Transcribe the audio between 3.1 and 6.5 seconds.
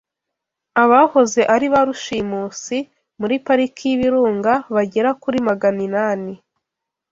muri Pariki y’Ibirunga bagera kuri magana inani